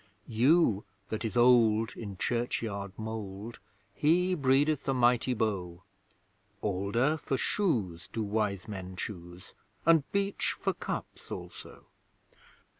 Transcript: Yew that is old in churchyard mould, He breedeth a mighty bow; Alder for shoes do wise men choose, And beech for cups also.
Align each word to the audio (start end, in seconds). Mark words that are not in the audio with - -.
Yew 0.25 0.83
that 1.09 1.23
is 1.23 1.37
old 1.37 1.95
in 1.95 2.17
churchyard 2.17 2.91
mould, 2.97 3.59
He 3.93 4.33
breedeth 4.33 4.89
a 4.89 4.95
mighty 4.95 5.35
bow; 5.35 5.83
Alder 6.63 7.17
for 7.17 7.37
shoes 7.37 8.07
do 8.11 8.23
wise 8.23 8.67
men 8.67 8.95
choose, 8.95 9.53
And 9.85 10.11
beech 10.11 10.53
for 10.59 10.73
cups 10.73 11.29
also. 11.29 11.85